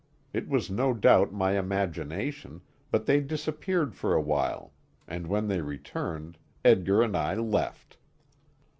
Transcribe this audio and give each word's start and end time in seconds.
It 0.33 0.49
was 0.49 0.71
no 0.71 0.95
doubt 0.95 1.31
my 1.31 1.59
imagination, 1.59 2.61
but 2.89 3.05
they 3.05 3.21
disappeared 3.21 3.93
for 3.93 4.15
a 4.15 4.19
while, 4.19 4.73
and 5.07 5.27
when 5.27 5.47
they 5.47 5.61
returned, 5.61 6.39
Edgar 6.65 7.03
and 7.03 7.15
I 7.15 7.35
left. 7.35 7.97